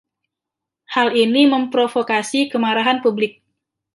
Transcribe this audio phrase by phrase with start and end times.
[0.97, 3.33] Hal ini memprovokasi kemarahan publik.